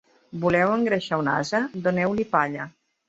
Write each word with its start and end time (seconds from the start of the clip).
Voleu 0.45 0.71
engreixar 0.77 1.19
un 1.23 1.29
ase? 1.35 1.61
Doneu-li 1.89 2.27
palla. 2.33 2.67